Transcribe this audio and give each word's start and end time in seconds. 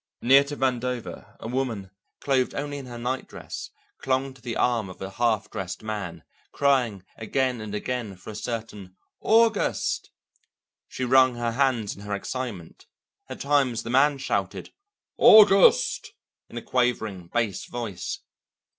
Near 0.23 0.43
to 0.45 0.57
Vandover 0.57 1.37
a 1.39 1.47
woman, 1.47 1.91
clothed 2.21 2.55
only 2.55 2.79
in 2.79 2.87
her 2.87 2.97
night 2.97 3.27
dress, 3.27 3.69
clung 3.99 4.33
to 4.33 4.41
the 4.41 4.55
arm 4.57 4.89
of 4.89 4.99
a 4.99 5.11
half 5.11 5.51
dressed 5.51 5.83
man, 5.83 6.23
crying 6.51 7.03
again 7.17 7.61
and 7.61 7.75
again 7.75 8.15
for 8.15 8.31
a 8.31 8.35
certain 8.35 8.95
"August." 9.19 10.09
She 10.87 11.05
wrung 11.05 11.35
her 11.35 11.51
hands 11.51 11.95
in 11.95 12.01
her 12.01 12.15
excitement; 12.15 12.87
at 13.29 13.41
times 13.41 13.83
the 13.83 13.91
man 13.91 14.17
shouted 14.17 14.71
"August!" 15.17 16.13
in 16.49 16.57
a 16.57 16.63
quavering 16.63 17.27
bass 17.27 17.65
voice. 17.65 18.21